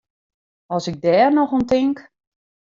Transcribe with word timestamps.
As 0.75 0.85
ik 0.91 0.97
dêr 1.03 1.29
noch 1.33 1.53
oan 1.55 1.63
tink! 1.69 1.97